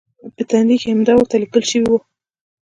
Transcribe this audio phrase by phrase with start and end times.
[0.35, 1.93] په تندي کې همدا ورته لیکل شوي و.